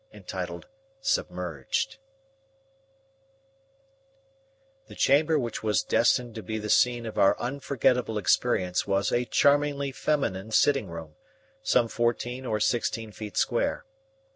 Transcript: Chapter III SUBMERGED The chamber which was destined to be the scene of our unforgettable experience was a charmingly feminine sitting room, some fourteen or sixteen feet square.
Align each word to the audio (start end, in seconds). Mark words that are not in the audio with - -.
Chapter 0.25 0.53
III 0.55 0.61
SUBMERGED 1.01 1.97
The 4.87 4.95
chamber 4.95 5.37
which 5.37 5.61
was 5.61 5.83
destined 5.83 6.33
to 6.33 6.41
be 6.41 6.57
the 6.57 6.71
scene 6.71 7.05
of 7.05 7.19
our 7.19 7.37
unforgettable 7.39 8.17
experience 8.17 8.87
was 8.87 9.11
a 9.11 9.25
charmingly 9.25 9.91
feminine 9.91 10.49
sitting 10.49 10.87
room, 10.87 11.17
some 11.61 11.87
fourteen 11.87 12.47
or 12.47 12.59
sixteen 12.59 13.11
feet 13.11 13.37
square. 13.37 13.85